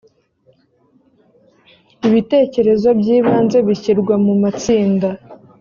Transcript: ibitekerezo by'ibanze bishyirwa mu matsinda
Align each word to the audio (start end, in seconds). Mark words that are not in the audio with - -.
ibitekerezo 2.07 2.87
by'ibanze 2.99 3.57
bishyirwa 3.67 4.15
mu 4.25 4.33
matsinda 4.41 5.09